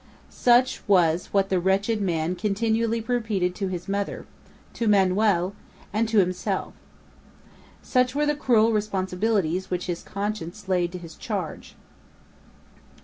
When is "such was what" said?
0.31-1.49